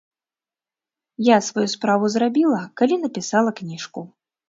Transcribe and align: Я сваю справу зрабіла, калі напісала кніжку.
Я 1.27 1.37
сваю 1.49 1.67
справу 1.75 2.11
зрабіла, 2.17 2.59
калі 2.83 3.01
напісала 3.07 3.59
кніжку. 3.65 4.01